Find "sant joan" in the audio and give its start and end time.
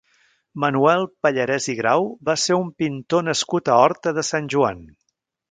4.33-4.83